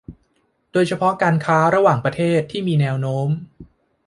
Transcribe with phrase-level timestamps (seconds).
[0.71, 3.29] โดยเฉพาะการค้าระหว่างประเทศที่มีแนวโน้ม